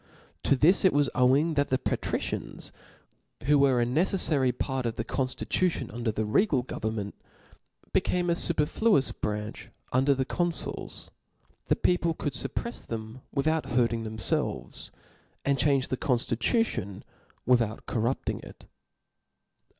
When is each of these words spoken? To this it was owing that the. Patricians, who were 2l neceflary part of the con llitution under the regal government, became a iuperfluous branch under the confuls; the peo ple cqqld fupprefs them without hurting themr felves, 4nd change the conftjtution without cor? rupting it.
To 0.41 0.55
this 0.55 0.83
it 0.83 0.93
was 0.93 1.11
owing 1.13 1.53
that 1.53 1.67
the. 1.67 1.77
Patricians, 1.77 2.71
who 3.43 3.59
were 3.59 3.85
2l 3.85 3.93
neceflary 3.93 4.51
part 4.51 4.87
of 4.87 4.95
the 4.95 5.03
con 5.03 5.27
llitution 5.27 5.93
under 5.93 6.11
the 6.11 6.25
regal 6.25 6.63
government, 6.63 7.13
became 7.93 8.27
a 8.27 8.33
iuperfluous 8.33 9.13
branch 9.21 9.69
under 9.93 10.15
the 10.15 10.25
confuls; 10.25 11.11
the 11.67 11.75
peo 11.75 11.97
ple 11.97 12.15
cqqld 12.15 12.47
fupprefs 12.47 12.87
them 12.87 13.21
without 13.31 13.67
hurting 13.67 14.03
themr 14.03 14.15
felves, 14.17 14.89
4nd 15.45 15.59
change 15.59 15.89
the 15.89 15.97
conftjtution 15.97 17.03
without 17.45 17.85
cor? 17.85 18.01
rupting 18.01 18.39
it. 18.43 18.65